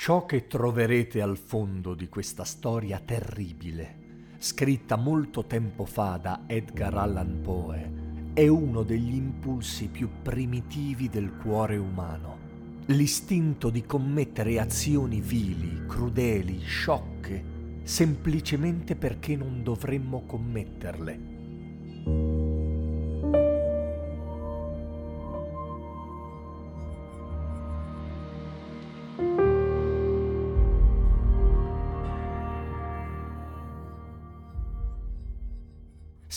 Ciò 0.00 0.24
che 0.24 0.46
troverete 0.46 1.20
al 1.20 1.36
fondo 1.36 1.92
di 1.92 2.08
questa 2.08 2.44
storia 2.44 3.02
terribile, 3.04 4.32
scritta 4.38 4.96
molto 4.96 5.44
tempo 5.44 5.84
fa 5.84 6.16
da 6.16 6.44
Edgar 6.46 6.94
Allan 6.94 7.40
Poe, 7.42 8.32
è 8.32 8.48
uno 8.48 8.82
degli 8.82 9.14
impulsi 9.14 9.88
più 9.88 10.08
primitivi 10.22 11.10
del 11.10 11.36
cuore 11.36 11.76
umano. 11.76 12.38
L'istinto 12.86 13.68
di 13.68 13.84
commettere 13.84 14.58
azioni 14.58 15.20
vili, 15.20 15.84
crudeli, 15.86 16.60
sciocche, 16.60 17.44
semplicemente 17.82 18.96
perché 18.96 19.36
non 19.36 19.62
dovremmo 19.62 20.22
commetterle. 20.24 21.39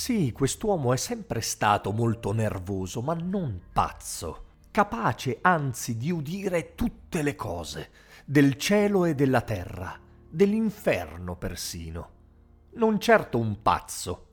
Sì, 0.04 0.34
quest'uomo 0.34 0.92
è 0.92 0.98
sempre 0.98 1.40
stato 1.40 1.94
molto 1.94 2.34
nervoso, 2.34 3.02
ma 3.02 3.14
non 3.14 3.58
pazzo, 3.72 4.48
capace 4.70 5.38
anzi 5.40 5.96
di 5.96 6.12
udire 6.12 6.76
tutte 6.76 7.22
le 7.22 7.36
cose, 7.36 7.90
del 8.26 8.58
cielo 8.58 9.06
e 9.06 9.16
della 9.16 9.40
terra, 9.40 9.98
dell'inferno 10.30 11.38
persino. 11.38 12.10
Non 12.74 13.00
certo 13.00 13.40
un 13.40 13.62
pazzo. 13.62 14.26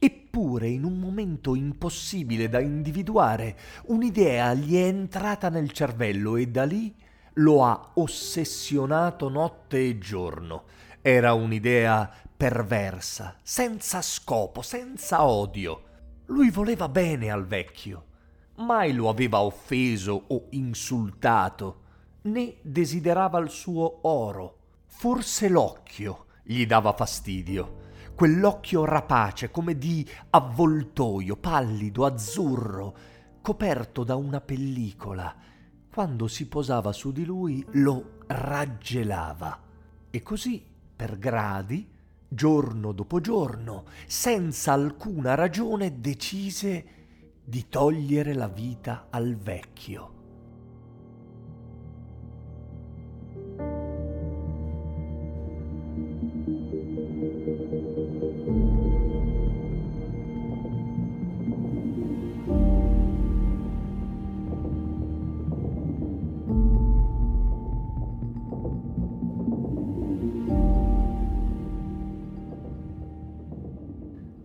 Eppure 0.00 0.68
in 0.68 0.82
un 0.82 0.98
momento 0.98 1.54
impossibile 1.54 2.48
da 2.48 2.60
individuare, 2.60 3.58
un'idea 3.88 4.54
gli 4.54 4.76
è 4.76 4.86
entrata 4.86 5.50
nel 5.50 5.72
cervello 5.72 6.36
e 6.36 6.46
da 6.46 6.64
lì 6.64 6.96
lo 7.34 7.66
ha 7.66 7.90
ossessionato 7.96 9.28
notte 9.28 9.76
e 9.76 9.98
giorno. 9.98 10.64
Era 11.02 11.34
un'idea 11.34 12.10
perversa, 12.42 13.36
senza 13.40 14.02
scopo, 14.02 14.62
senza 14.62 15.24
odio. 15.24 15.82
Lui 16.26 16.50
voleva 16.50 16.88
bene 16.88 17.30
al 17.30 17.46
vecchio, 17.46 18.06
mai 18.56 18.92
lo 18.94 19.08
aveva 19.08 19.42
offeso 19.42 20.24
o 20.26 20.46
insultato, 20.50 21.82
né 22.22 22.56
desiderava 22.60 23.38
il 23.38 23.48
suo 23.48 24.00
oro. 24.08 24.56
Forse 24.86 25.48
l'occhio 25.48 26.24
gli 26.42 26.66
dava 26.66 26.92
fastidio, 26.94 27.76
quell'occhio 28.16 28.84
rapace 28.86 29.52
come 29.52 29.78
di 29.78 30.04
avvoltoio, 30.30 31.36
pallido, 31.36 32.04
azzurro, 32.04 32.96
coperto 33.40 34.02
da 34.02 34.16
una 34.16 34.40
pellicola. 34.40 35.32
Quando 35.88 36.26
si 36.26 36.48
posava 36.48 36.90
su 36.90 37.12
di 37.12 37.24
lui 37.24 37.64
lo 37.74 38.18
raggelava. 38.26 39.60
E 40.10 40.22
così, 40.22 40.66
per 40.96 41.20
gradi, 41.20 41.91
giorno 42.34 42.92
dopo 42.92 43.20
giorno, 43.20 43.84
senza 44.06 44.72
alcuna 44.72 45.34
ragione, 45.34 46.00
decise 46.00 46.84
di 47.44 47.68
togliere 47.68 48.34
la 48.34 48.48
vita 48.48 49.08
al 49.10 49.36
vecchio. 49.36 50.21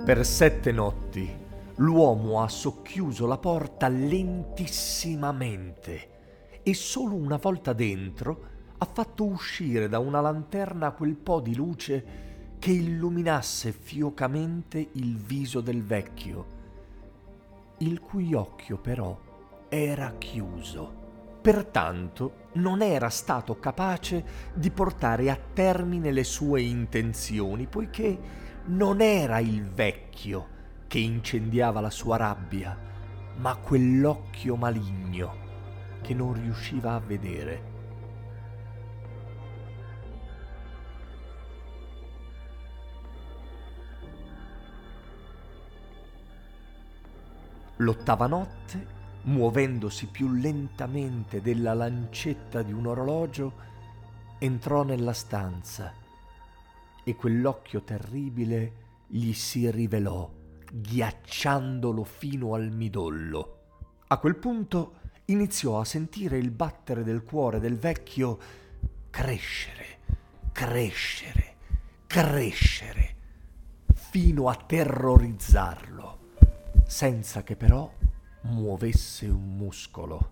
Per 0.08 0.26
sette 0.26 0.72
notti 0.72 1.30
l'uomo 1.76 2.42
ha 2.42 2.48
socchiuso 2.48 3.28
la 3.28 3.38
porta 3.38 3.90
lentissimamente 3.90 6.62
e 6.64 6.74
solo 6.74 7.16
una 7.16 7.36
volta 7.36 7.74
dentro 7.74 8.40
ha 8.78 8.86
fatto 8.86 9.26
uscire 9.26 9.90
da 9.90 10.00
una 10.00 10.22
lanterna 10.22 10.92
quel 10.92 11.16
po' 11.16 11.42
di 11.42 11.56
luce 11.56 12.06
che 12.58 12.72
illuminasse 12.72 13.74
fiocamente 13.74 14.88
il 14.94 15.18
viso 15.18 15.60
del 15.60 15.84
vecchio, 15.84 16.46
il 17.80 18.00
cui 18.00 18.34
occhio 18.34 18.78
però 18.78 19.20
era 19.68 20.14
chiuso. 20.18 21.04
Pertanto 21.42 22.46
non 22.54 22.82
era 22.82 23.10
stato 23.10 23.60
capace 23.60 24.24
di 24.54 24.72
portare 24.72 25.30
a 25.30 25.38
termine 25.54 26.14
le 26.14 26.24
sue 26.24 26.62
intenzioni, 26.62 27.68
poiché 27.68 28.46
non 28.68 29.00
era 29.00 29.40
il 29.40 29.66
vecchio 29.66 30.56
che 30.88 31.00
incendiava 31.00 31.80
la 31.80 31.90
sua 31.90 32.18
rabbia, 32.18 32.78
ma 33.38 33.56
quell'occhio 33.56 34.56
maligno 34.56 35.46
che 36.02 36.14
non 36.14 36.34
riusciva 36.34 36.94
a 36.94 37.00
vedere. 37.00 37.76
L'ottava 47.78 48.28
notte, 48.28 48.96
muovendosi 49.24 50.08
più 50.08 50.32
lentamente 50.32 51.42
della 51.42 51.74
lancetta 51.74 52.64
di 52.64 52.74
un 52.74 52.88
orologio, 52.88 53.66
entrò 54.40 54.84
nella 54.84 55.14
stanza 55.14 56.06
e 57.08 57.16
quell'occhio 57.16 57.84
terribile 57.84 59.06
gli 59.08 59.32
si 59.32 59.72
rivelò, 59.72 60.30
ghiacciandolo 60.70 62.04
fino 62.04 62.54
al 62.54 62.70
midollo. 62.70 63.60
A 64.08 64.18
quel 64.18 64.36
punto 64.36 64.96
iniziò 65.28 65.80
a 65.80 65.86
sentire 65.86 66.38
il 66.38 66.52
battere 66.52 67.06
del 67.06 67.24
cuore 67.24 67.62
del 67.62 67.78
vecchio 67.78 68.38
crescere, 69.10 70.00
crescere, 70.52 71.56
crescere, 72.08 73.16
fino 73.94 74.50
a 74.50 74.56
terrorizzarlo, 74.56 76.18
senza 76.86 77.42
che 77.42 77.56
però 77.56 77.90
muovesse 78.42 79.28
un 79.28 79.56
muscolo. 79.56 80.32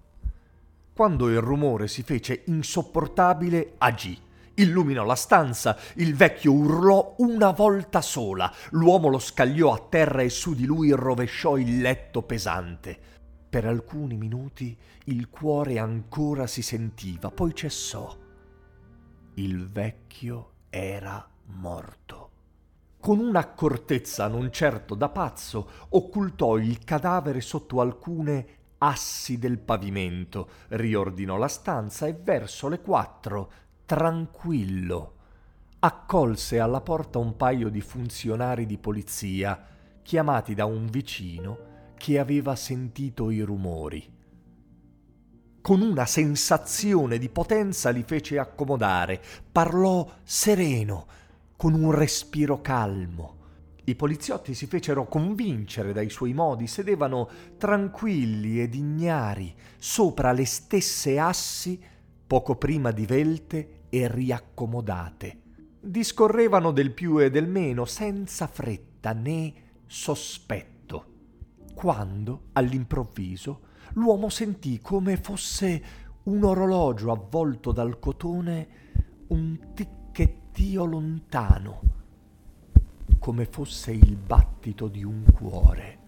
Quando 0.94 1.30
il 1.30 1.40
rumore 1.40 1.88
si 1.88 2.04
fece 2.04 2.44
insopportabile, 2.48 3.76
agì 3.78 4.25
illuminò 4.56 5.04
la 5.04 5.16
stanza, 5.16 5.78
il 5.96 6.16
vecchio 6.16 6.54
urlò 6.54 7.16
una 7.20 7.52
volta 7.52 8.02
sola, 8.02 8.52
l'uomo 8.72 9.10
lo 9.10 9.20
scagliò 9.20 9.74
a 9.74 9.86
terra 9.90 10.22
e 10.22 10.30
su 10.30 10.54
di 10.54 10.66
lui 10.66 10.92
rovesciò 10.92 11.58
il 11.58 11.82
letto 11.82 12.22
pesante. 12.22 12.98
Per 13.50 13.66
alcuni 13.66 14.18
minuti 14.18 14.78
il 15.06 15.30
cuore 15.30 15.80
ancora 15.80 16.48
si 16.48 16.62
sentiva, 16.62 17.32
poi 17.32 17.54
cessò. 17.54 18.16
Il 19.36 19.70
vecchio 19.70 20.52
era 20.70 21.26
morto. 21.46 22.32
Con 23.00 23.20
un'accortezza 23.20 24.28
non 24.28 24.52
certo 24.52 24.96
da 24.96 25.10
pazzo, 25.10 25.70
occultò 25.90 26.58
il 26.58 26.84
cadavere 26.84 27.40
sotto 27.40 27.80
alcune 27.80 28.64
assi 28.80 29.38
del 29.38 29.60
pavimento, 29.60 30.50
riordinò 30.70 31.38
la 31.38 31.48
stanza 31.48 32.08
e 32.08 32.14
verso 32.14 32.68
le 32.68 32.82
quattro 32.82 33.52
tranquillo, 33.86 35.14
accolse 35.80 36.60
alla 36.60 36.82
porta 36.82 37.20
un 37.20 37.38
paio 37.38 37.70
di 37.70 37.82
funzionari 37.82 38.66
di 38.66 38.78
polizia 38.78 39.64
chiamati 40.02 40.56
da 40.56 40.66
un 40.66 40.88
vicino 40.88 41.94
che 41.96 42.20
aveva 42.20 42.56
sentito 42.56 43.30
i 43.30 43.42
rumori. 43.42 44.14
Con 45.62 45.82
una 45.82 46.06
sensazione 46.06 47.18
di 47.18 47.30
potenza 47.30 47.90
li 47.90 48.04
fece 48.04 48.38
accomodare, 48.38 49.22
parlò 49.52 50.08
sereno, 50.24 51.08
con 51.56 51.74
un 51.74 51.92
respiro 51.92 52.62
calmo. 52.62 53.34
I 53.86 53.96
poliziotti 53.96 54.54
si 54.54 54.66
fecero 54.66 55.08
convincere 55.08 55.94
dai 55.94 56.10
suoi 56.10 56.34
modi, 56.34 56.68
sedevano 56.68 57.30
tranquilli 57.58 58.60
ed 58.60 58.74
ignari 58.74 59.56
sopra 59.78 60.32
le 60.32 60.46
stesse 60.46 61.20
assi 61.20 61.80
poco 62.28 62.56
prima 62.56 62.92
divelte 62.92 63.84
e 63.90 64.08
riaccomodate. 64.08 65.42
Discorrevano 65.80 66.72
del 66.72 66.92
più 66.92 67.22
e 67.22 67.30
del 67.30 67.48
meno 67.48 67.86
senza 67.86 68.48
fretta 68.48 69.14
né 69.14 69.54
sospetto, 69.86 71.06
quando 71.74 72.46
all'improvviso 72.54 73.62
l'uomo 73.94 74.30
sentì 74.30 74.80
come 74.80 75.18
fosse 75.18 75.84
un 76.24 76.44
orologio 76.44 77.12
avvolto 77.12 77.72
dal 77.72 78.00
cotone 78.00 78.68
un 79.28 79.74
ticchettio 79.74 80.86
lontano, 80.86 81.82
come 83.20 83.46
fosse 83.46 83.92
il 83.92 84.16
battito 84.16 84.88
di 84.88 85.04
un 85.04 85.24
cuore. 85.34 86.05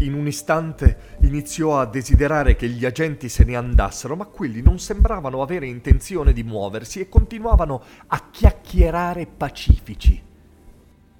In 0.00 0.14
un 0.14 0.26
istante 0.26 1.18
iniziò 1.20 1.78
a 1.78 1.84
desiderare 1.84 2.56
che 2.56 2.66
gli 2.68 2.86
agenti 2.86 3.28
se 3.28 3.44
ne 3.44 3.54
andassero, 3.54 4.16
ma 4.16 4.24
quelli 4.24 4.62
non 4.62 4.78
sembravano 4.78 5.42
avere 5.42 5.66
intenzione 5.66 6.32
di 6.32 6.42
muoversi 6.42 7.00
e 7.00 7.08
continuavano 7.10 7.82
a 8.06 8.28
chiacchierare 8.30 9.26
pacifici. 9.26 10.22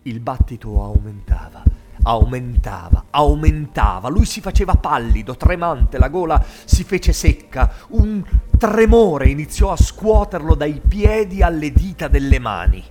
Il 0.03 0.21
battito 0.21 0.83
aumentava, 0.83 1.63
aumentava, 2.05 3.05
aumentava. 3.11 4.09
Lui 4.09 4.25
si 4.25 4.41
faceva 4.41 4.75
pallido, 4.77 5.37
tremante, 5.37 5.99
la 5.99 6.09
gola 6.09 6.43
si 6.65 6.83
fece 6.83 7.13
secca. 7.13 7.71
Un 7.89 8.25
tremore 8.57 9.29
iniziò 9.29 9.73
a 9.73 9.77
scuoterlo 9.77 10.55
dai 10.55 10.81
piedi 10.81 11.43
alle 11.43 11.71
dita 11.71 12.09
delle 12.09 12.39
mani. 12.39 12.83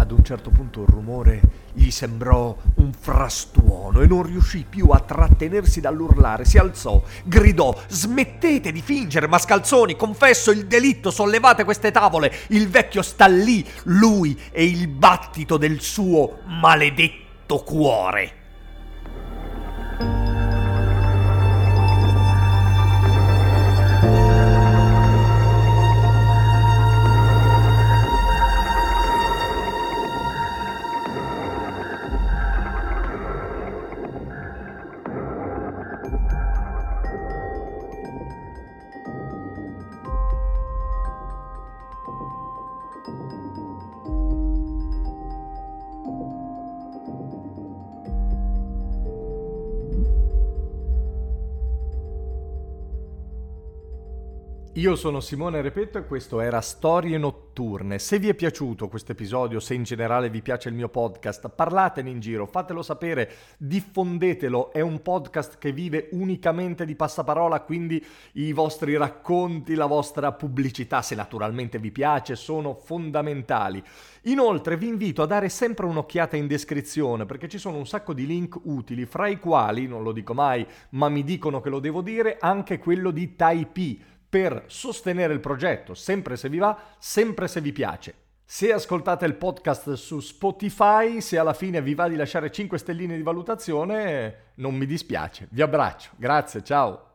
Ad 0.00 0.12
un 0.12 0.24
certo 0.24 0.48
punto 0.48 0.80
il 0.80 0.88
rumore 0.88 1.42
gli 1.74 1.90
sembrò 1.90 2.56
un 2.76 2.90
frastuono 2.90 4.00
e 4.00 4.06
non 4.06 4.22
riuscì 4.22 4.64
più 4.66 4.88
a 4.88 4.98
trattenersi 4.98 5.82
dall'urlare. 5.82 6.46
Si 6.46 6.56
alzò, 6.56 7.02
gridò: 7.22 7.78
Smettete 7.86 8.72
di 8.72 8.80
fingere, 8.80 9.26
mascalzoni! 9.26 9.96
Confesso 9.96 10.52
il 10.52 10.66
delitto, 10.66 11.10
sollevate 11.10 11.64
queste 11.64 11.90
tavole! 11.90 12.32
Il 12.48 12.70
vecchio 12.70 13.02
sta 13.02 13.26
lì, 13.26 13.62
lui 13.84 14.40
e 14.50 14.64
il 14.64 14.88
battito 14.88 15.58
del 15.58 15.82
suo 15.82 16.38
maledetto 16.46 17.58
cuore. 17.58 18.39
Thank 43.06 43.56
you. 43.58 43.69
Io 54.74 54.94
sono 54.94 55.18
Simone 55.18 55.62
Repetto 55.62 55.98
e 55.98 56.06
questo 56.06 56.40
era 56.40 56.60
Storie 56.60 57.18
Notturne. 57.18 57.98
Se 57.98 58.20
vi 58.20 58.28
è 58.28 58.34
piaciuto 58.34 58.86
questo 58.86 59.10
episodio, 59.10 59.58
se 59.58 59.74
in 59.74 59.82
generale 59.82 60.30
vi 60.30 60.42
piace 60.42 60.68
il 60.68 60.76
mio 60.76 60.88
podcast, 60.88 61.48
parlatene 61.48 62.08
in 62.08 62.20
giro, 62.20 62.46
fatelo 62.46 62.80
sapere, 62.80 63.32
diffondetelo. 63.58 64.70
È 64.70 64.80
un 64.80 65.02
podcast 65.02 65.58
che 65.58 65.72
vive 65.72 66.08
unicamente 66.12 66.84
di 66.84 66.94
passaparola, 66.94 67.62
quindi 67.62 68.02
i 68.34 68.52
vostri 68.52 68.96
racconti, 68.96 69.74
la 69.74 69.86
vostra 69.86 70.30
pubblicità, 70.30 71.02
se 71.02 71.16
naturalmente 71.16 71.80
vi 71.80 71.90
piace, 71.90 72.36
sono 72.36 72.74
fondamentali. 72.74 73.82
Inoltre 74.24 74.76
vi 74.76 74.86
invito 74.86 75.22
a 75.22 75.26
dare 75.26 75.48
sempre 75.48 75.86
un'occhiata 75.86 76.36
in 76.36 76.46
descrizione 76.46 77.26
perché 77.26 77.48
ci 77.48 77.58
sono 77.58 77.76
un 77.76 77.88
sacco 77.88 78.12
di 78.12 78.24
link 78.24 78.56
utili, 78.62 79.04
fra 79.04 79.26
i 79.26 79.40
quali, 79.40 79.88
non 79.88 80.04
lo 80.04 80.12
dico 80.12 80.32
mai, 80.32 80.64
ma 80.90 81.08
mi 81.08 81.24
dicono 81.24 81.60
che 81.60 81.70
lo 81.70 81.80
devo 81.80 82.02
dire, 82.02 82.36
anche 82.38 82.78
quello 82.78 83.10
di 83.10 83.34
Taipei 83.34 84.00
per 84.30 84.64
sostenere 84.68 85.34
il 85.34 85.40
progetto, 85.40 85.94
sempre 85.94 86.36
se 86.36 86.48
vi 86.48 86.58
va, 86.58 86.78
sempre 86.98 87.48
se 87.48 87.60
vi 87.60 87.72
piace. 87.72 88.14
Se 88.44 88.72
ascoltate 88.72 89.26
il 89.26 89.34
podcast 89.34 89.92
su 89.92 90.20
Spotify, 90.20 91.20
se 91.20 91.38
alla 91.38 91.52
fine 91.52 91.82
vi 91.82 91.94
va 91.94 92.08
di 92.08 92.16
lasciare 92.16 92.50
5 92.50 92.78
stelline 92.78 93.16
di 93.16 93.22
valutazione, 93.22 94.52
non 94.54 94.74
mi 94.74 94.86
dispiace. 94.86 95.46
Vi 95.50 95.62
abbraccio. 95.62 96.10
Grazie, 96.16 96.62
ciao. 96.64 97.09